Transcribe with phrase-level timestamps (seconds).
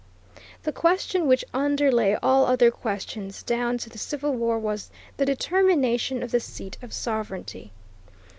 [0.63, 6.23] The question which underlay all other questions, down to the Civil War, was the determination
[6.23, 7.71] of the seat of sovereignty.